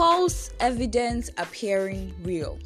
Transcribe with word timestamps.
false 0.00 0.48
evidence 0.60 1.28
appearing 1.36 2.10
real. 2.22 2.58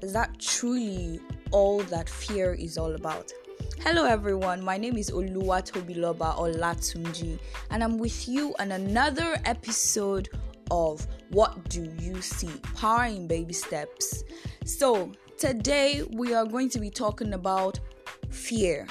Is 0.00 0.12
that 0.12 0.40
truly 0.40 1.20
all 1.52 1.84
that 1.84 2.08
fear 2.08 2.52
is 2.52 2.76
all 2.76 2.96
about? 2.96 3.32
Hello 3.78 4.04
everyone, 4.04 4.60
my 4.60 4.76
name 4.76 4.96
is 4.96 5.08
Oluwatobiloba 5.12 6.36
Olatunji 6.36 7.38
and 7.70 7.84
I'm 7.84 7.96
with 7.96 8.28
you 8.28 8.56
on 8.58 8.72
another 8.72 9.40
episode 9.44 10.30
of 10.72 11.06
What 11.30 11.68
Do 11.68 11.88
You 12.00 12.20
See? 12.20 12.50
Power 12.74 13.04
in 13.04 13.28
Baby 13.28 13.52
Steps. 13.52 14.24
So, 14.64 15.12
today 15.38 16.02
we 16.10 16.34
are 16.34 16.44
going 16.44 16.70
to 16.70 16.80
be 16.80 16.90
talking 16.90 17.34
about 17.34 17.78
fear. 18.30 18.88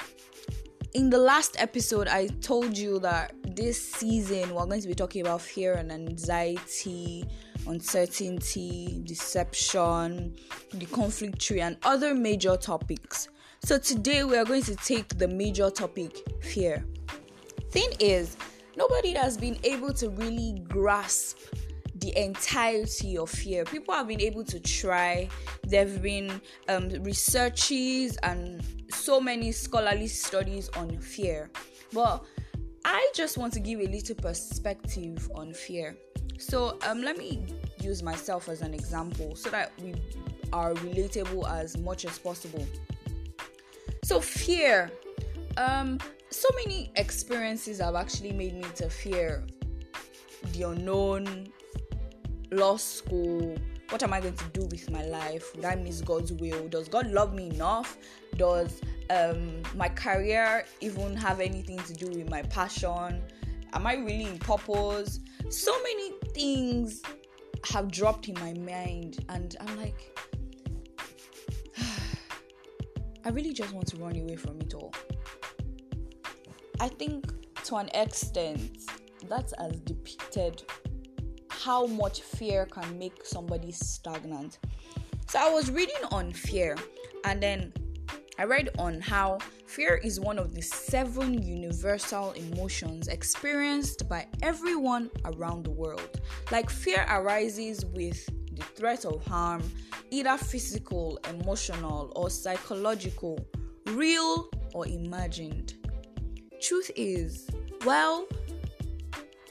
In 0.94 1.10
the 1.10 1.18
last 1.18 1.56
episode, 1.60 2.08
I 2.08 2.28
told 2.40 2.78
you 2.78 2.98
that 3.00 3.34
this 3.54 3.92
season 3.92 4.54
we're 4.54 4.66
going 4.66 4.80
to 4.80 4.88
be 4.88 4.94
talking 4.94 5.20
about 5.22 5.40
fear 5.40 5.74
and 5.74 5.92
anxiety, 5.92 7.24
uncertainty, 7.66 9.00
deception, 9.04 10.34
the 10.74 10.86
conflict 10.86 11.40
tree, 11.40 11.60
and 11.60 11.76
other 11.82 12.14
major 12.14 12.56
topics. 12.56 13.28
So 13.64 13.78
today 13.78 14.24
we 14.24 14.36
are 14.36 14.44
going 14.44 14.62
to 14.62 14.76
take 14.76 15.18
the 15.18 15.28
major 15.28 15.70
topic 15.70 16.16
fear. 16.42 16.84
Thing 17.70 17.90
is, 18.00 18.36
nobody 18.76 19.12
has 19.12 19.36
been 19.36 19.58
able 19.64 19.92
to 19.94 20.10
really 20.10 20.64
grasp 20.68 21.38
the 21.96 22.16
entirety 22.20 23.16
of 23.16 23.30
fear. 23.30 23.64
People 23.64 23.94
have 23.94 24.08
been 24.08 24.20
able 24.20 24.44
to 24.44 24.58
try. 24.58 25.28
There 25.64 25.86
have 25.86 26.02
been 26.02 26.40
um, 26.68 26.88
researches 27.02 28.16
and 28.24 28.62
so 28.90 29.20
many 29.20 29.52
scholarly 29.52 30.08
studies 30.08 30.68
on 30.70 30.98
fear. 30.98 31.50
But 31.92 32.24
I 32.84 33.10
just 33.14 33.38
want 33.38 33.52
to 33.54 33.60
give 33.60 33.80
a 33.80 33.86
little 33.86 34.16
perspective 34.16 35.30
on 35.34 35.52
fear. 35.52 35.96
So 36.38 36.78
um, 36.86 37.02
let 37.02 37.16
me 37.16 37.44
use 37.80 38.02
myself 38.02 38.48
as 38.48 38.62
an 38.62 38.74
example 38.74 39.36
so 39.36 39.50
that 39.50 39.72
we 39.80 39.94
are 40.52 40.74
relatable 40.74 41.48
as 41.50 41.78
much 41.78 42.04
as 42.04 42.18
possible. 42.18 42.66
So 44.04 44.20
fear, 44.20 44.90
um, 45.56 45.98
so 46.30 46.48
many 46.56 46.90
experiences 46.96 47.80
have 47.80 47.94
actually 47.94 48.32
made 48.32 48.54
me 48.54 48.66
to 48.76 48.88
fear 48.90 49.46
the 50.52 50.64
unknown, 50.64 51.52
law 52.50 52.76
school. 52.76 53.56
What 53.90 54.02
am 54.02 54.12
I 54.12 54.20
going 54.20 54.34
to 54.34 54.44
do 54.52 54.66
with 54.66 54.90
my 54.90 55.04
life? 55.04 55.54
Would 55.54 55.64
I 55.64 55.76
miss 55.76 56.00
God's 56.00 56.32
will? 56.32 56.66
Does 56.68 56.88
God 56.88 57.06
love 57.08 57.34
me 57.34 57.50
enough? 57.50 57.96
Does 58.36 58.80
um, 59.10 59.62
my 59.74 59.88
career 59.88 60.64
even 60.80 61.16
have 61.16 61.40
anything 61.40 61.78
to 61.78 61.94
do 61.94 62.06
with 62.06 62.28
my 62.30 62.42
passion? 62.42 63.22
Am 63.72 63.86
I 63.86 63.94
really 63.94 64.24
in 64.24 64.38
purpose? 64.38 65.20
So 65.50 65.72
many 65.82 66.12
things 66.34 67.02
have 67.70 67.90
dropped 67.90 68.28
in 68.28 68.34
my 68.34 68.54
mind, 68.54 69.24
and 69.28 69.56
I'm 69.60 69.76
like, 69.76 70.18
I 73.24 73.28
really 73.30 73.52
just 73.52 73.72
want 73.72 73.86
to 73.88 73.96
run 73.96 74.16
away 74.16 74.36
from 74.36 74.60
it 74.60 74.74
all. 74.74 74.92
I 76.80 76.88
think 76.88 77.32
to 77.64 77.76
an 77.76 77.88
extent, 77.94 78.78
that 79.28 79.52
has 79.58 79.80
depicted 79.80 80.62
how 81.48 81.86
much 81.86 82.22
fear 82.22 82.66
can 82.66 82.98
make 82.98 83.24
somebody 83.24 83.70
stagnant. 83.70 84.58
So 85.28 85.38
I 85.38 85.48
was 85.50 85.70
reading 85.70 86.04
on 86.10 86.32
fear, 86.32 86.76
and 87.24 87.42
then 87.42 87.72
I 88.42 88.44
read 88.44 88.70
on 88.76 89.00
how 89.00 89.38
fear 89.66 90.00
is 90.02 90.18
one 90.18 90.36
of 90.36 90.52
the 90.52 90.62
seven 90.62 91.40
universal 91.44 92.32
emotions 92.32 93.06
experienced 93.06 94.08
by 94.08 94.26
everyone 94.42 95.12
around 95.24 95.64
the 95.64 95.70
world. 95.70 96.20
Like, 96.50 96.68
fear 96.68 97.06
arises 97.08 97.84
with 97.84 98.28
the 98.52 98.64
threat 98.74 99.04
of 99.04 99.24
harm, 99.24 99.62
either 100.10 100.36
physical, 100.36 101.20
emotional, 101.30 102.12
or 102.16 102.30
psychological, 102.30 103.38
real 103.86 104.50
or 104.74 104.88
imagined. 104.88 105.74
Truth 106.60 106.90
is, 106.96 107.46
well, 107.86 108.26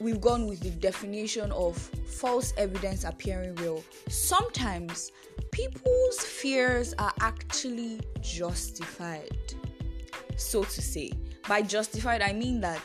we've 0.00 0.20
gone 0.20 0.46
with 0.46 0.60
the 0.60 0.70
definition 0.70 1.52
of 1.52 1.76
false 2.06 2.52
evidence 2.56 3.04
appearing 3.04 3.54
real. 3.56 3.82
Sometimes 4.08 5.12
people's 5.50 6.18
fears 6.18 6.94
are 6.98 7.12
actually 7.20 8.00
justified, 8.20 9.54
so 10.36 10.64
to 10.64 10.82
say. 10.82 11.12
By 11.48 11.62
justified, 11.62 12.22
I 12.22 12.32
mean 12.32 12.60
that 12.60 12.82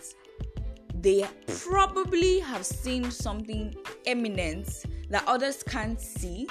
they 0.99 1.25
probably 1.47 2.39
have 2.39 2.65
seen 2.65 3.11
something 3.11 3.75
eminent 4.05 4.83
that 5.09 5.23
others 5.27 5.63
can't 5.63 6.01
see 6.01 6.47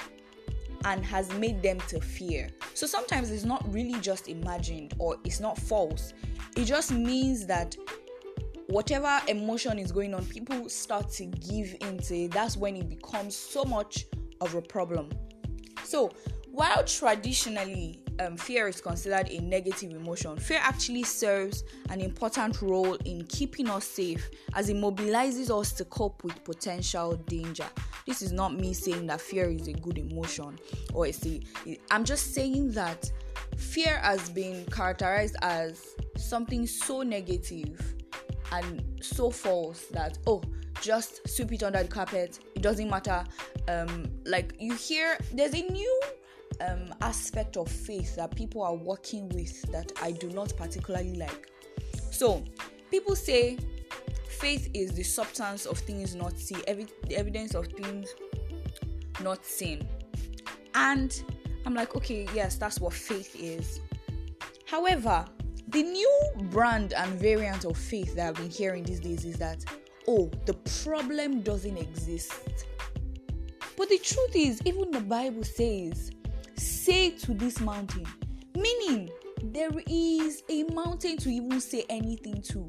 and 0.85 1.03
has 1.05 1.31
made 1.33 1.61
them 1.61 1.79
to 1.89 1.99
fear. 1.99 2.49
So 2.73 2.87
sometimes 2.87 3.29
it's 3.29 3.43
not 3.43 3.63
really 3.73 3.99
just 3.99 4.29
imagined 4.29 4.93
or 4.99 5.17
it's 5.25 5.39
not 5.39 5.57
false. 5.57 6.13
It 6.55 6.65
just 6.65 6.91
means 6.91 7.45
that 7.47 7.75
whatever 8.67 9.19
emotion 9.27 9.79
is 9.79 9.91
going 9.91 10.13
on, 10.13 10.25
people 10.25 10.69
start 10.69 11.09
to 11.09 11.25
give 11.25 11.75
into. 11.81 12.27
That's 12.29 12.57
when 12.57 12.75
it 12.75 12.89
becomes 12.89 13.35
so 13.35 13.63
much 13.63 14.05
of 14.41 14.55
a 14.55 14.61
problem. 14.61 15.09
So, 15.83 16.11
while 16.51 16.83
traditionally 16.83 18.01
um, 18.19 18.35
fear 18.35 18.67
is 18.67 18.81
considered 18.81 19.29
a 19.29 19.39
negative 19.41 19.91
emotion, 19.91 20.37
fear 20.37 20.59
actually 20.61 21.03
serves 21.03 21.63
an 21.89 22.01
important 22.01 22.61
role 22.61 22.95
in 23.05 23.23
keeping 23.25 23.69
us 23.69 23.85
safe 23.85 24.27
as 24.55 24.67
it 24.69 24.75
mobilizes 24.75 25.51
us 25.51 25.71
to 25.73 25.85
cope 25.85 26.23
with 26.23 26.43
potential 26.43 27.15
danger. 27.27 27.67
This 28.07 28.23
is 28.23 28.31
not 28.31 28.55
me 28.55 28.73
saying 28.73 29.05
that 29.07 29.21
fear 29.21 29.49
is 29.49 29.67
a 29.67 29.73
good 29.73 29.99
emotion 29.99 30.57
or 30.93 31.05
it's 31.05 31.23
a, 31.27 31.41
I'm 31.91 32.03
just 32.03 32.33
saying 32.33 32.71
that 32.71 33.11
fear 33.55 33.99
has 33.99 34.29
been 34.29 34.65
characterized 34.65 35.35
as 35.43 35.95
something 36.17 36.65
so 36.65 37.03
negative 37.03 37.93
and 38.51 38.83
so 39.01 39.29
false 39.29 39.85
that 39.87 40.17
oh 40.27 40.41
just 40.81 41.27
sweep 41.27 41.53
it 41.53 41.63
under 41.63 41.81
the 41.81 41.87
carpet 41.89 42.39
it 42.55 42.61
doesn't 42.61 42.89
matter. 42.89 43.23
Um 43.67 44.09
like 44.25 44.53
you 44.59 44.73
hear 44.73 45.17
there's 45.33 45.53
a 45.53 45.61
new 45.61 46.01
um 46.61 46.93
aspect 47.01 47.57
of 47.57 47.69
faith 47.69 48.15
that 48.15 48.35
people 48.35 48.61
are 48.61 48.75
working 48.75 49.27
with 49.29 49.61
that 49.71 49.91
i 50.01 50.11
do 50.11 50.29
not 50.29 50.55
particularly 50.55 51.15
like. 51.15 51.49
So 52.11 52.43
people 52.91 53.15
say 53.15 53.57
faith 54.29 54.69
is 54.73 54.93
the 54.93 55.03
substance 55.03 55.65
of 55.65 55.77
things 55.79 56.15
not 56.15 56.37
seen 56.37 56.61
the 57.07 57.15
evidence 57.17 57.55
of 57.55 57.67
things 57.67 58.13
not 59.21 59.45
seen. 59.45 59.87
And 60.75 61.21
i'm 61.65 61.73
like 61.73 61.95
okay 61.95 62.27
yes 62.33 62.55
that's 62.55 62.79
what 62.79 62.93
faith 62.93 63.35
is. 63.35 63.81
However 64.65 65.25
the 65.69 65.83
new 65.83 66.31
brand 66.43 66.93
and 66.93 67.19
variant 67.19 67.65
of 67.65 67.77
faith 67.77 68.15
that 68.15 68.29
I've 68.29 68.35
been 68.35 68.49
hearing 68.49 68.83
these 68.83 68.99
days 68.99 69.25
is 69.25 69.37
that, 69.37 69.63
oh, 70.07 70.31
the 70.45 70.53
problem 70.83 71.41
doesn't 71.41 71.77
exist. 71.77 72.33
But 73.75 73.89
the 73.89 73.97
truth 73.97 74.35
is, 74.35 74.61
even 74.65 74.91
the 74.91 75.01
Bible 75.01 75.43
says, 75.43 76.11
say 76.55 77.11
to 77.11 77.33
this 77.33 77.59
mountain, 77.59 78.05
meaning 78.55 79.09
there 79.43 79.71
is 79.87 80.41
a 80.49 80.63
mountain 80.63 81.17
to 81.17 81.29
even 81.29 81.59
say 81.59 81.85
anything 81.89 82.41
to. 82.43 82.67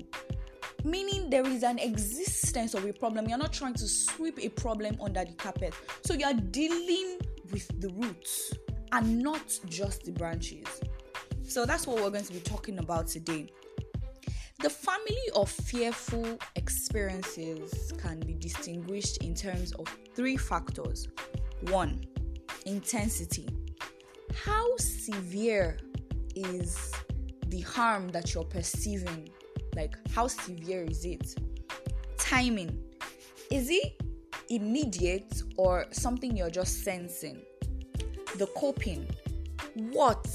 Meaning 0.85 1.31
there 1.31 1.47
is 1.47 1.63
an 1.63 1.79
existence 1.79 2.75
of 2.75 2.85
a 2.85 2.93
problem. 2.93 3.29
You're 3.29 3.39
not 3.39 3.53
trying 3.53 3.75
to 3.75 3.89
sweep 3.89 4.39
a 4.41 4.49
problem 4.49 4.97
under 5.01 5.25
the 5.25 5.33
carpet. 5.33 5.73
So 6.05 6.15
you're 6.15 6.35
dealing 6.35 7.19
with 7.53 7.81
the 7.81 7.89
roots 7.91 8.53
and 8.93 9.19
not 9.21 9.59
just 9.69 10.05
the 10.05 10.13
branches. 10.13 10.81
So 11.49 11.65
that's 11.65 11.87
what 11.87 11.97
we're 11.97 12.11
going 12.11 12.27
to 12.27 12.33
be 12.35 12.41
talking 12.41 12.79
about 12.79 13.07
today. 13.09 13.49
The 14.61 14.69
family 14.69 15.17
of 15.35 15.49
fearful 15.49 16.39
experiences 16.57 17.91
can 17.97 18.21
be 18.21 18.35
distinguished 18.35 19.25
in 19.25 19.35
terms 19.35 19.73
of 19.73 19.89
three 20.15 20.37
factors. 20.37 21.09
One, 21.71 22.05
intensity. 22.67 23.49
How 24.45 24.77
severe 24.77 25.79
is 26.37 26.93
the 27.47 27.61
harm 27.61 28.09
that 28.09 28.35
you're 28.35 28.45
perceiving? 28.45 29.31
Like, 29.75 29.97
how 30.11 30.27
severe 30.27 30.85
is 30.85 31.07
it? 31.07 31.35
Timing. 32.19 32.79
Is 33.51 33.71
it 33.71 34.03
immediate 34.51 35.43
or 35.57 35.87
something 35.93 36.37
you're 36.37 36.51
just 36.51 36.85
sensing? 36.85 37.41
The 38.37 38.49
coping. 38.55 39.09
What 39.75 40.27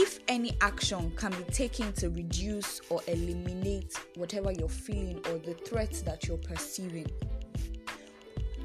if 0.00 0.20
any 0.28 0.56
action 0.60 1.10
can 1.16 1.32
be 1.32 1.42
taken 1.52 1.92
to 1.94 2.08
reduce 2.10 2.80
or 2.88 3.00
eliminate 3.08 3.98
whatever 4.14 4.52
you're 4.52 4.68
feeling 4.68 5.18
or 5.26 5.38
the 5.38 5.54
threats 5.66 6.02
that 6.02 6.24
you're 6.24 6.38
perceiving. 6.38 7.10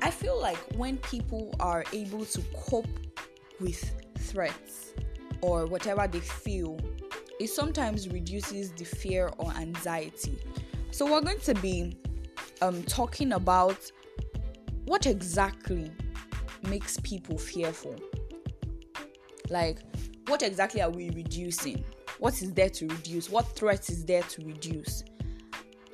I 0.04 0.12
feel 0.12 0.40
like 0.40 0.60
when 0.76 0.98
people 0.98 1.56
are 1.60 1.86
able 1.92 2.24
to 2.26 2.42
cope 2.56 2.86
with 3.60 3.96
threats 4.20 4.94
or 5.42 5.66
whatever 5.66 6.08
they 6.08 6.20
feel, 6.20 6.80
it 7.40 7.48
sometimes 7.48 8.10
reduces 8.10 8.72
the 8.74 8.84
fear 8.84 9.32
or 9.40 9.52
anxiety. 9.54 10.38
So, 10.92 11.12
we're 11.12 11.22
going 11.22 11.40
to 11.40 11.56
be 11.56 11.98
um, 12.62 12.84
talking 12.84 13.34
about 13.34 13.92
what 14.86 15.08
exactly 15.08 15.92
makes 16.70 17.00
people 17.00 17.40
fearful? 17.40 17.96
Like, 19.50 19.80
what 20.34 20.42
exactly 20.42 20.82
are 20.82 20.90
we 20.90 21.12
reducing? 21.12 21.86
What 22.18 22.42
is 22.42 22.52
there 22.54 22.72
to 22.72 22.88
reduce? 22.88 23.30
What 23.30 23.46
threat 23.56 23.88
is 23.92 24.04
there 24.04 24.24
to 24.24 24.44
reduce? 24.44 25.04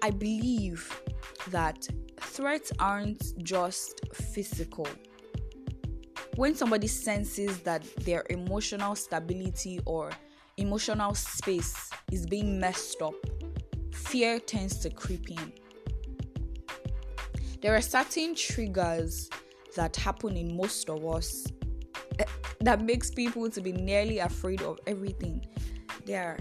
I 0.02 0.12
believe 0.12 1.02
that 1.50 1.86
threats 2.22 2.72
aren't 2.80 3.38
just 3.44 4.00
physical. 4.14 4.88
When 6.38 6.56
somebody 6.56 6.88
senses 6.88 7.60
that 7.64 7.84
their 8.06 8.24
emotional 8.30 8.96
stability 8.96 9.82
or 9.84 10.12
emotional 10.56 11.16
space 11.16 11.90
is 12.10 12.26
being 12.26 12.62
messed 12.62 13.02
up, 13.02 13.16
fear 13.92 14.40
tends 14.40 14.78
to 14.78 14.90
creep 14.90 15.30
in. 15.30 15.52
There 17.62 17.76
are 17.76 17.82
certain 17.82 18.36
triggers 18.36 19.30
that 19.76 19.98
happen 19.98 20.38
in 20.38 20.56
most 20.56 20.90
of 20.90 21.06
us 21.06 21.46
that 22.62 22.82
makes 22.82 23.10
people 23.10 23.50
to 23.50 23.62
be 23.62 23.72
nearly 23.72 24.20
afraid 24.20 24.62
of 24.62 24.80
everything. 24.88 25.46
There 26.06 26.24
are 26.24 26.40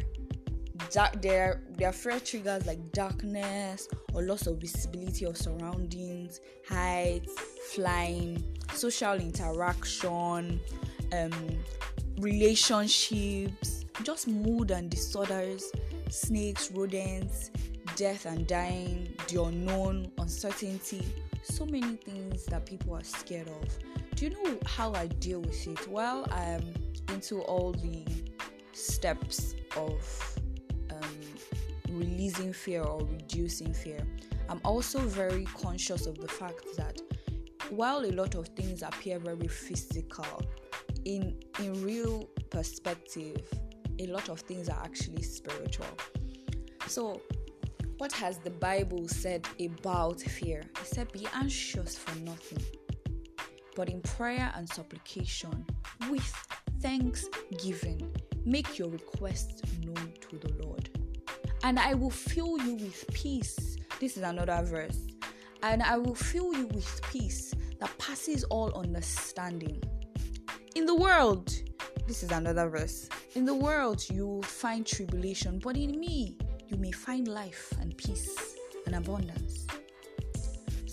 dark 0.91 1.20
there 1.20 1.62
are 1.82 1.93
fear 1.93 2.20
triggers 2.20 2.67
like 2.67 2.93
darkness 2.93 3.88
or 4.15 4.23
loss 4.23 4.47
of 4.47 4.59
visibility 4.59 5.25
of 5.25 5.37
surroundings 5.37 6.41
heights 6.69 7.35
flying 7.75 8.43
social 8.73 9.15
interaction 9.15 10.61
um 11.12 11.59
relationships 12.19 13.85
just 14.03 14.29
mood 14.29 14.70
and 14.70 14.91
disorders 14.91 15.70
snakes 16.09 16.70
rodents 16.73 17.50
death 17.97 18.25
and 18.26 18.47
dying 18.47 19.12
the 19.29 19.43
unknown 19.43 20.11
uncertainty 20.19 21.03
so 21.43 21.67
many 21.67 21.97
things 21.97 22.44
that 22.47 22.65
people 22.65 22.94
are 22.94 23.05
scared 23.05 23.49
of 23.49 24.07
do 24.19 24.26
you 24.26 24.31
know 24.31 24.59
how 24.67 24.93
i 24.94 25.06
deal 25.06 25.41
with 25.41 25.67
it 25.67 25.88
well 25.88 26.26
i'm 26.32 26.75
into 27.12 27.41
all 27.43 27.73
the 27.73 28.05
steps 28.73 29.55
of 29.76 30.38
um, 30.91 31.19
releasing 31.91 32.53
fear 32.53 32.82
or 32.82 33.00
reducing 33.00 33.73
fear. 33.73 34.00
I'm 34.49 34.61
also 34.65 35.00
very 35.00 35.44
conscious 35.44 36.06
of 36.06 36.19
the 36.19 36.29
fact 36.29 36.65
that 36.76 37.00
while 37.70 38.05
a 38.05 38.12
lot 38.12 38.35
of 38.35 38.49
things 38.49 38.82
appear 38.82 39.19
very 39.19 39.49
physical, 39.49 40.43
in 41.05 41.38
in 41.61 41.85
real 41.85 42.25
perspective, 42.50 43.37
a 43.99 44.06
lot 44.06 44.29
of 44.29 44.41
things 44.41 44.69
are 44.69 44.81
actually 44.82 45.23
spiritual. 45.23 45.94
So, 46.87 47.20
what 47.99 48.12
has 48.12 48.38
the 48.38 48.50
Bible 48.50 49.09
said 49.09 49.47
about 49.61 50.20
fear? 50.20 50.61
It 50.61 50.87
said, 50.87 51.12
Be 51.12 51.26
anxious 51.35 51.99
for 51.99 52.19
nothing, 52.20 52.65
but 53.78 53.88
in 53.88 54.02
prayer 54.02 54.52
and 54.56 54.69
supplication, 54.69 55.64
with 56.10 56.26
thanksgiving, 56.80 58.14
make 58.44 58.78
your 58.78 58.90
requests 58.90 59.62
known 59.84 60.12
to 60.28 60.36
the 60.36 60.52
Lord 60.66 60.90
and 61.62 61.78
I 61.78 61.94
will 61.94 62.10
fill 62.10 62.58
you 62.58 62.75
with 62.75 63.04
peace. 63.12 63.76
This 64.00 64.16
is 64.16 64.22
another 64.22 64.60
verse. 64.64 64.98
And 65.62 65.82
I 65.82 65.96
will 65.98 66.14
fill 66.14 66.54
you 66.54 66.66
with 66.69 67.00
peace 67.12 67.54
that 67.78 67.96
passes 67.98 68.42
all 68.44 68.72
understanding. 68.75 69.82
In 70.74 70.86
the 70.86 70.94
world, 70.94 71.52
this 72.06 72.22
is 72.22 72.31
another 72.31 72.69
verse. 72.69 73.08
In 73.34 73.44
the 73.44 73.54
world, 73.54 74.04
you 74.10 74.26
will 74.26 74.42
find 74.42 74.86
tribulation, 74.86 75.58
but 75.58 75.76
in 75.76 76.00
me, 76.00 76.36
you 76.69 76.76
may 76.76 76.90
find 76.90 77.28
life 77.28 77.72
and 77.81 77.96
peace 77.96 78.56
and 78.86 78.94
abundance. 78.94 79.68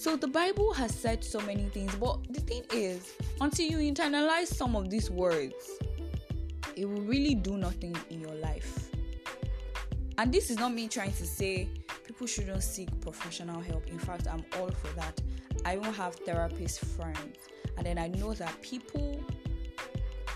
So 0.05 0.15
the 0.15 0.27
Bible 0.27 0.71
has 0.73 0.93
said 0.93 1.23
so 1.23 1.39
many 1.39 1.63
things, 1.63 1.95
but 1.95 2.31
the 2.31 2.39
thing 2.39 2.61
is, 2.71 3.15
until 3.41 3.65
you 3.65 3.91
internalize 3.91 4.45
some 4.45 4.75
of 4.75 4.91
these 4.91 5.09
words, 5.09 5.55
it 6.75 6.87
will 6.87 7.01
really 7.01 7.33
do 7.33 7.57
nothing 7.57 7.95
in 8.11 8.21
your 8.21 8.35
life. 8.35 8.91
And 10.19 10.31
this 10.31 10.51
is 10.51 10.59
not 10.59 10.75
me 10.75 10.87
trying 10.89 11.13
to 11.13 11.25
say 11.25 11.69
people 12.05 12.27
shouldn't 12.27 12.61
seek 12.61 13.01
professional 13.01 13.59
help. 13.61 13.87
In 13.87 13.97
fact, 13.97 14.27
I'm 14.27 14.45
all 14.59 14.69
for 14.69 14.95
that. 14.95 15.19
I 15.65 15.77
even 15.77 15.91
have 15.91 16.13
therapist 16.17 16.85
friends. 16.85 17.39
And 17.75 17.87
then 17.87 17.97
I 17.97 18.09
know 18.09 18.35
that 18.35 18.61
people 18.61 19.19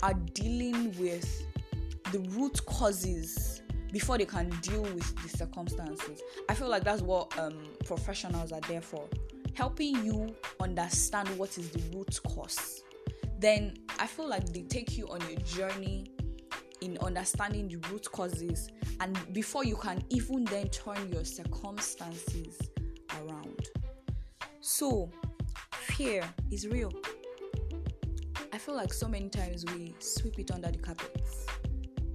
are 0.01 0.15
dealing 0.33 0.97
with 0.97 1.45
the 2.11 2.21
root 2.31 2.59
causes 2.65 3.61
before 3.91 4.17
they 4.17 4.25
can 4.25 4.49
deal 4.63 4.81
with 4.81 5.15
the 5.21 5.29
circumstances. 5.37 6.23
I 6.49 6.55
feel 6.55 6.69
like 6.69 6.83
that's 6.83 7.03
what 7.03 7.37
um, 7.37 7.53
professionals 7.85 8.51
are 8.51 8.61
there 8.61 8.81
for 8.81 9.07
helping 9.59 10.05
you 10.05 10.33
understand 10.61 11.27
what 11.37 11.57
is 11.57 11.69
the 11.71 11.81
root 11.93 12.17
cause. 12.29 12.81
Then 13.39 13.73
I 13.99 14.07
feel 14.07 14.25
like 14.25 14.45
they 14.53 14.61
take 14.61 14.97
you 14.97 15.05
on 15.09 15.21
a 15.23 15.35
journey 15.41 16.05
in 16.79 16.97
understanding 16.99 17.67
the 17.67 17.75
root 17.91 18.09
causes 18.09 18.69
and 19.01 19.17
before 19.33 19.65
you 19.65 19.75
can 19.75 20.01
even 20.11 20.45
then 20.45 20.69
turn 20.69 21.11
your 21.11 21.25
circumstances 21.25 22.57
around. 23.19 23.67
So, 24.61 25.11
fear 25.73 26.23
is 26.49 26.65
real. 26.65 26.93
I 28.53 28.57
feel 28.57 28.75
like 28.77 28.93
so 28.93 29.09
many 29.09 29.27
times 29.27 29.65
we 29.75 29.93
sweep 29.99 30.39
it 30.39 30.51
under 30.51 30.71
the 30.71 30.77
carpet. 30.77 31.21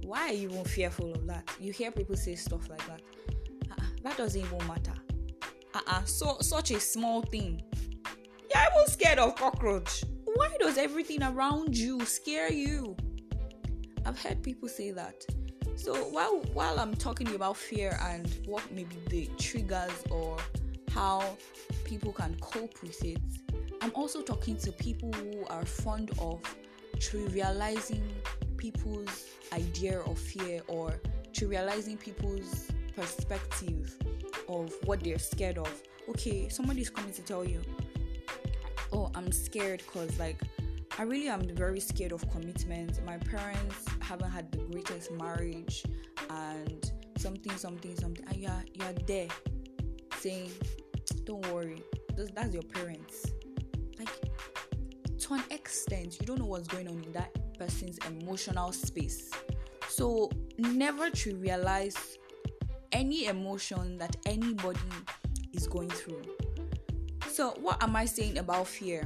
Why 0.01 0.29
are 0.29 0.33
you 0.33 0.49
even 0.49 0.63
fearful 0.63 1.13
of 1.13 1.27
that? 1.27 1.47
You 1.59 1.71
hear 1.71 1.91
people 1.91 2.15
say 2.15 2.33
stuff 2.33 2.67
like 2.71 2.87
that. 2.87 3.01
Uh-uh, 3.69 3.85
that 4.01 4.17
doesn't 4.17 4.41
even 4.41 4.65
matter. 4.65 4.93
Uh-uh, 5.75 6.05
so 6.05 6.37
such 6.39 6.71
a 6.71 6.79
small 6.79 7.21
thing. 7.21 7.61
You're 8.49 8.63
even 8.73 8.87
scared 8.87 9.19
of 9.19 9.35
cockroach. 9.35 10.05
Why 10.23 10.55
does 10.57 10.77
everything 10.77 11.21
around 11.21 11.75
you 11.75 12.05
scare 12.05 12.49
you? 12.49 12.95
I've 14.05 14.17
heard 14.17 14.41
people 14.41 14.69
say 14.69 14.91
that. 14.91 15.25
So 15.75 15.93
while 16.05 16.41
while 16.53 16.79
I'm 16.79 16.93
talking 16.95 17.35
about 17.35 17.57
fear 17.57 17.99
and 18.01 18.33
what 18.45 18.63
maybe 18.71 18.95
the 19.09 19.29
triggers 19.37 19.91
or 20.09 20.37
how 20.91 21.37
people 21.83 22.13
can 22.13 22.37
cope 22.39 22.81
with 22.81 23.03
it, 23.03 23.19
I'm 23.81 23.91
also 23.95 24.21
talking 24.21 24.55
to 24.59 24.71
people 24.71 25.11
who 25.11 25.45
are 25.47 25.65
fond 25.65 26.11
of 26.19 26.41
trivializing 26.99 28.03
people's 28.55 29.25
idea 29.51 29.99
of 29.99 30.17
fear 30.17 30.61
or 30.67 31.01
trivializing 31.33 31.99
people's 31.99 32.71
perspective 32.95 33.93
of 34.47 34.73
what 34.85 35.03
they're 35.03 35.19
scared 35.19 35.57
of. 35.57 35.71
Okay, 36.09 36.49
somebody's 36.49 36.89
coming 36.89 37.13
to 37.13 37.21
tell 37.21 37.43
you, 37.43 37.61
"Oh, 38.91 39.11
I'm 39.15 39.31
scared 39.31 39.79
because 39.85 40.17
like 40.19 40.41
I 40.97 41.03
really 41.03 41.27
am 41.27 41.47
very 41.55 41.81
scared 41.81 42.13
of 42.13 42.29
commitment. 42.31 43.03
My 43.05 43.17
parents 43.17 43.85
haven't 43.99 44.31
had 44.31 44.49
the 44.51 44.59
greatest 44.59 45.11
marriage 45.11 45.83
and 46.29 46.91
something, 47.17 47.51
something, 47.57 47.95
something. 47.97 48.25
And 48.27 48.37
you 48.37 48.47
are 48.47 48.63
you 48.73 48.85
are 48.85 48.93
there 49.05 49.27
saying, 50.19 50.51
Don't 51.25 51.45
worry, 51.51 51.83
that's, 52.15 52.31
that's 52.31 52.53
your 52.53 52.63
parents. 52.63 53.25
Like 53.99 54.09
to 55.19 55.33
an 55.33 55.43
extent, 55.49 56.17
you 56.19 56.25
don't 56.25 56.39
know 56.39 56.45
what's 56.45 56.67
going 56.67 56.87
on 56.87 57.03
in 57.03 57.11
that 57.11 57.57
person's 57.57 57.97
emotional 58.07 58.71
space. 58.71 59.31
So 59.89 60.31
never 60.57 61.09
trivialize 61.09 62.17
any 62.95 63.25
emotion 63.25 63.99
that 63.99 64.15
anybody 64.25 64.79
is 65.53 65.67
going 65.67 65.89
through. 65.89 66.23
So, 67.29 67.53
what 67.61 67.83
am 67.83 67.95
I 67.95 68.05
saying 68.05 68.39
about 68.39 68.67
fear? 68.67 69.03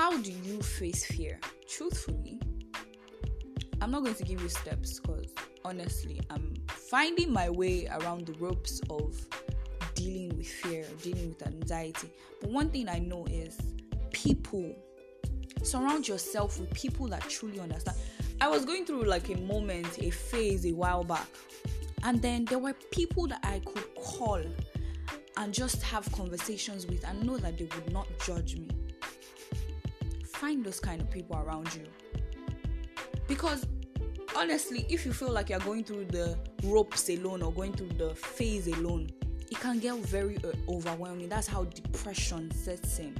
how 0.00 0.16
do 0.16 0.32
you 0.32 0.62
face 0.62 1.04
fear? 1.04 1.38
Truthfully, 1.68 2.40
I'm 3.82 3.90
not 3.90 4.02
going 4.02 4.14
to 4.14 4.24
give 4.24 4.40
you 4.40 4.48
steps 4.48 4.98
because 4.98 5.34
honestly, 5.64 6.20
I'm 6.30 6.54
finding 6.68 7.32
my 7.32 7.50
way 7.50 7.86
around 7.88 8.26
the 8.26 8.32
ropes 8.34 8.80
of 8.88 9.14
dealing 9.94 10.36
with 10.38 10.46
fear, 10.46 10.86
dealing 11.02 11.28
with 11.28 11.46
anxiety. 11.46 12.08
But 12.40 12.50
one 12.50 12.70
thing 12.70 12.88
I 12.88 12.98
know 12.98 13.26
is 13.26 13.58
people 14.12 14.74
surround 15.62 16.08
yourself 16.08 16.58
with 16.58 16.72
people 16.72 17.06
that 17.08 17.28
truly 17.28 17.60
understand. 17.60 17.98
I 18.40 18.48
was 18.48 18.64
going 18.64 18.86
through 18.86 19.02
like 19.02 19.28
a 19.28 19.36
moment, 19.38 19.98
a 19.98 20.10
phase 20.10 20.64
a 20.66 20.72
while 20.72 21.04
back, 21.04 21.28
and 22.02 22.20
then 22.22 22.44
there 22.46 22.58
were 22.58 22.74
people 22.90 23.26
that 23.28 23.40
I 23.44 23.60
could 23.60 23.94
call 23.94 24.42
and 25.36 25.54
just 25.54 25.82
have 25.82 26.10
conversations 26.12 26.86
with 26.86 27.06
and 27.06 27.22
know 27.24 27.36
that 27.38 27.58
they 27.58 27.68
would 27.74 27.92
not 27.92 28.06
judge 28.24 28.56
me 28.56 28.68
find 30.40 30.64
those 30.64 30.80
kind 30.80 31.02
of 31.02 31.10
people 31.10 31.36
around 31.36 31.68
you. 31.74 31.84
Because 33.28 33.66
honestly, 34.34 34.86
if 34.88 35.04
you 35.04 35.12
feel 35.12 35.30
like 35.30 35.50
you're 35.50 35.58
going 35.60 35.84
through 35.84 36.06
the 36.06 36.38
ropes 36.64 37.10
alone 37.10 37.42
or 37.42 37.52
going 37.52 37.74
through 37.74 37.90
the 37.98 38.14
phase 38.14 38.66
alone, 38.66 39.10
it 39.50 39.60
can 39.60 39.78
get 39.78 39.94
very 39.98 40.38
uh, 40.38 40.52
overwhelming. 40.72 41.28
That's 41.28 41.46
how 41.46 41.64
depression 41.64 42.50
sets 42.52 42.98
in. 43.00 43.14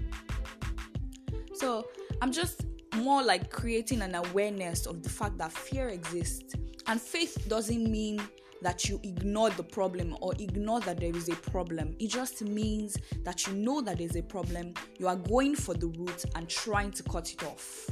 So, 1.53 1.87
I'm 2.23 2.33
just 2.33 2.65
more 2.95 3.23
like 3.23 3.51
creating 3.51 4.01
an 4.01 4.15
awareness 4.15 4.87
of 4.87 5.03
the 5.03 5.11
fact 5.11 5.37
that 5.39 5.53
fear 5.53 5.89
exists. 5.89 6.55
And 6.87 6.99
faith 6.99 7.47
doesn't 7.49 7.85
mean 7.85 8.23
that 8.63 8.89
you 8.89 9.01
ignore 9.03 9.51
the 9.51 9.63
problem 9.63 10.17
or 10.21 10.35
ignore 10.39 10.81
that 10.81 11.01
there 11.01 11.15
is 11.15 11.29
a 11.29 11.37
problem. 11.37 11.97
It 11.99 12.09
just 12.09 12.43
means 12.43 12.97
that 13.25 13.47
you 13.47 13.55
know 13.55 13.81
that 13.81 13.99
there's 13.99 14.17
a 14.17 14.23
problem, 14.23 14.75
you 14.99 15.09
are 15.09 15.17
going 15.17 15.57
for 15.57 15.75
the 15.75 15.87
root 15.87 16.25
and 16.35 16.49
trying 16.49 16.91
to 16.93 17.03
cut 17.05 17.33
it 17.33 17.43
off. 17.45 17.89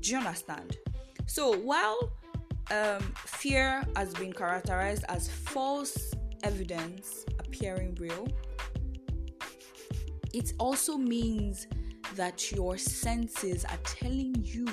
Do 0.00 0.10
you 0.10 0.18
understand? 0.18 0.78
So 1.26 1.56
while 1.56 2.12
um, 2.70 3.00
fear 3.16 3.84
has 3.96 4.12
been 4.14 4.32
characterized 4.32 5.04
as 5.08 5.28
false 5.28 6.12
evidence 6.42 7.24
appearing 7.38 7.96
real, 8.00 8.28
it 10.32 10.52
also 10.58 10.96
means 10.96 11.66
that 12.16 12.50
your 12.52 12.76
senses 12.76 13.64
are 13.64 13.78
telling 13.84 14.34
you 14.44 14.66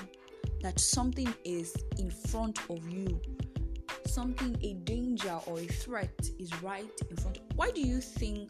that 0.62 0.80
something 0.80 1.32
is 1.44 1.76
in 1.98 2.10
front 2.10 2.60
of 2.70 2.90
you 2.90 3.22
something 4.18 4.58
a 4.64 4.74
danger 4.74 5.40
or 5.46 5.60
a 5.60 5.68
threat 5.68 6.28
is 6.40 6.52
right 6.64 6.90
in 7.08 7.16
front 7.18 7.38
of 7.38 7.44
why 7.56 7.70
do 7.70 7.82
you 7.82 8.02
think 8.02 8.50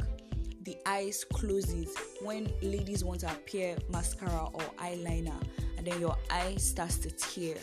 the 0.63 0.77
eyes 0.85 1.25
closes 1.33 1.93
when 2.21 2.49
ladies 2.61 3.03
want 3.03 3.19
to 3.19 3.29
appear 3.29 3.75
mascara 3.89 4.45
or 4.53 4.61
eyeliner 4.77 5.35
and 5.77 5.85
then 5.85 5.99
your 5.99 6.15
eye 6.29 6.55
starts 6.55 6.97
to 6.97 7.09
tear? 7.11 7.57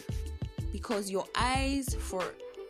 Because 0.70 1.10
your 1.10 1.24
eyes 1.34 1.96
for 1.98 2.22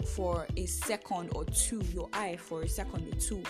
for 0.07 0.47
a 0.57 0.67
second 0.67 1.31
or 1.35 1.45
two 1.47 1.83
your 1.93 2.09
eye 2.13 2.37
for 2.37 2.63
a 2.63 2.69
second 2.69 3.13
or 3.13 3.17
two 3.19 3.43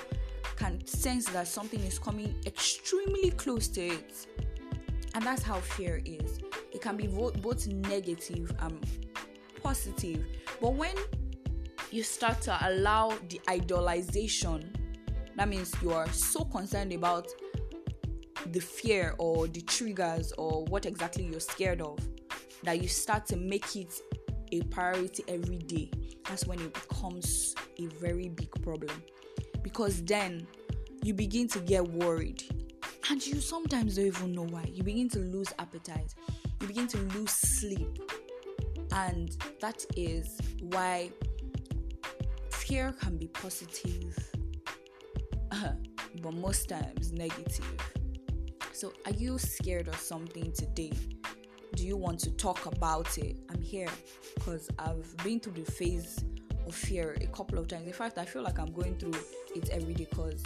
can 0.57 0.83
sense 0.87 1.27
that 1.27 1.47
something 1.47 1.81
is 1.81 1.99
coming 1.99 2.35
extremely 2.47 3.29
close 3.33 3.69
to 3.69 3.83
it. 3.83 4.27
And 5.15 5.23
that's 5.23 5.43
how 5.43 5.61
fear 5.61 6.01
is. 6.07 6.39
It 6.73 6.81
can 6.81 6.97
be 6.97 7.09
both, 7.09 7.43
both 7.43 7.67
negative 7.67 8.51
and 8.61 8.87
positive. 9.63 10.25
But 10.61 10.75
when 10.75 10.95
you 11.95 12.03
start 12.03 12.41
to 12.41 12.59
allow 12.69 13.17
the 13.29 13.41
idolization 13.47 14.65
that 15.37 15.49
means 15.49 15.73
you 15.81 15.93
are 15.93 16.09
so 16.09 16.45
concerned 16.45 16.93
about 16.93 17.29
the 18.47 18.59
fear 18.61 19.15
or 19.19 19.47
the 19.47 19.61
triggers 19.61 20.33
or 20.33 20.65
what 20.65 20.87
exactly 20.87 21.25
you're 21.25 21.39
scared 21.39 21.81
of 21.81 21.99
that 22.65 22.83
you 22.83 22.89
start 22.89 23.27
to 23.27 23.37
make 23.37 23.77
it 23.77 24.01
a 24.51 24.61
priority 24.63 25.25
every 25.29 25.59
day. 25.59 25.91
That's 26.29 26.47
when 26.47 26.61
it 26.61 26.75
becomes 26.75 27.55
a 27.79 27.87
very 27.87 28.29
big 28.29 28.51
problem. 28.63 29.03
Because 29.63 30.03
then 30.03 30.47
you 31.03 31.15
begin 31.15 31.49
to 31.49 31.61
get 31.61 31.87
worried. 31.87 32.43
And 33.11 33.25
you 33.25 33.41
sometimes 33.41 33.97
don't 33.97 34.07
even 34.07 34.33
know 34.33 34.47
why. 34.47 34.65
You 34.73 34.83
begin 34.83 35.09
to 35.11 35.19
lose 35.19 35.53
appetite. 35.59 36.15
You 36.61 36.67
begin 36.67 36.87
to 36.89 36.99
lose 36.99 37.31
sleep. 37.33 37.99
And 38.93 39.37
that 39.61 39.85
is 39.97 40.39
why 40.61 41.11
fear 42.67 42.95
can 42.99 43.19
be 43.19 43.27
positive, 43.27 44.17
uh-huh, 45.51 45.73
but 46.23 46.33
most 46.33 46.71
times 46.71 47.13
negative. 47.13 47.67
So, 48.73 48.95
are 49.05 49.13
you 49.13 49.39
scared 49.39 49.89
of 49.89 49.97
something 49.97 50.51
today? 50.53 50.93
Do 51.77 51.87
you 51.87 51.99
want 51.99 52.21
to 52.21 52.31
talk 52.31 52.65
about 52.65 53.19
it? 53.19 53.37
I'm 53.51 53.61
here 53.61 53.89
because 54.35 54.71
I've 54.79 55.15
been 55.19 55.41
through 55.41 55.63
the 55.63 55.71
phase 55.71 56.25
of 56.67 56.75
fear 56.75 57.17
a 57.21 57.27
couple 57.27 57.59
of 57.59 57.69
times. 57.69 57.87
In 57.87 57.93
fact, 57.93 58.17
I 58.17 58.25
feel 58.25 58.43
like 58.43 58.59
I'm 58.59 58.73
going 58.73 58.97
through 58.97 59.21
it 59.55 59.69
every 59.69 59.93
day 59.93 60.07
because 60.09 60.43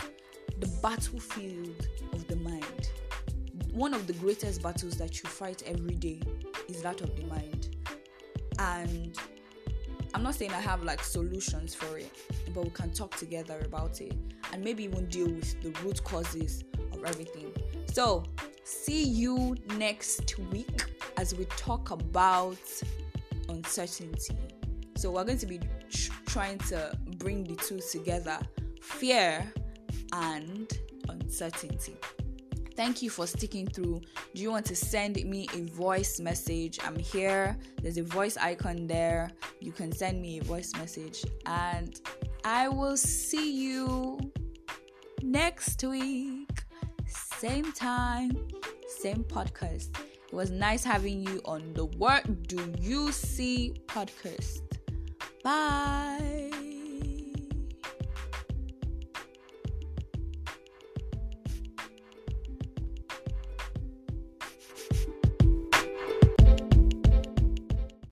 the 0.58 0.68
battlefield 0.82 1.86
of 2.12 2.26
the 2.26 2.36
mind, 2.36 2.90
one 3.72 3.94
of 3.94 4.08
the 4.08 4.14
greatest 4.14 4.60
battles 4.60 4.96
that 4.96 5.22
you 5.22 5.28
fight 5.28 5.62
every 5.66 5.94
day 5.94 6.20
is 6.68 6.82
that 6.82 7.00
of 7.00 7.14
the 7.14 7.24
mind. 7.26 7.76
And 8.58 9.16
I'm 10.14 10.22
not 10.22 10.34
saying 10.34 10.52
I 10.52 10.60
have 10.60 10.82
like 10.82 11.02
solutions 11.02 11.74
for 11.74 11.98
it, 11.98 12.10
but 12.54 12.64
we 12.64 12.70
can 12.70 12.90
talk 12.90 13.16
together 13.16 13.60
about 13.64 14.00
it 14.00 14.14
and 14.52 14.64
maybe 14.64 14.84
even 14.84 15.06
deal 15.06 15.28
with 15.28 15.60
the 15.62 15.70
root 15.82 16.02
causes 16.04 16.64
of 16.92 17.04
everything. 17.04 17.52
So, 17.92 18.24
see 18.64 19.02
you 19.02 19.56
next 19.76 20.38
week 20.50 20.84
as 21.16 21.34
we 21.34 21.44
talk 21.56 21.90
about 21.90 22.58
uncertainty. 23.48 24.36
So, 24.96 25.10
we're 25.10 25.24
going 25.24 25.38
to 25.38 25.46
be 25.46 25.60
tr- 25.90 26.12
trying 26.26 26.58
to 26.58 26.96
bring 27.18 27.44
the 27.44 27.56
two 27.56 27.80
together 27.80 28.38
fear 28.80 29.52
and 30.12 30.70
uncertainty. 31.08 31.96
Thank 32.78 33.02
you 33.02 33.10
for 33.10 33.26
sticking 33.26 33.66
through. 33.66 34.02
Do 34.36 34.40
you 34.40 34.52
want 34.52 34.64
to 34.66 34.76
send 34.76 35.16
me 35.24 35.48
a 35.52 35.62
voice 35.62 36.20
message? 36.20 36.78
I'm 36.84 36.96
here. 36.96 37.58
There's 37.82 37.98
a 37.98 38.04
voice 38.04 38.36
icon 38.36 38.86
there. 38.86 39.32
You 39.58 39.72
can 39.72 39.90
send 39.90 40.22
me 40.22 40.38
a 40.38 40.44
voice 40.44 40.72
message, 40.74 41.24
and 41.44 42.00
I 42.44 42.68
will 42.68 42.96
see 42.96 43.50
you 43.50 44.20
next 45.22 45.82
week. 45.82 46.48
Same 47.08 47.72
time, 47.72 48.30
same 49.00 49.24
podcast. 49.24 49.98
It 50.28 50.32
was 50.32 50.52
nice 50.52 50.84
having 50.84 51.20
you 51.20 51.40
on 51.46 51.72
the 51.74 51.86
What 51.86 52.46
Do 52.46 52.72
You 52.78 53.10
See 53.10 53.74
podcast. 53.88 54.60
Bye. 55.42 56.47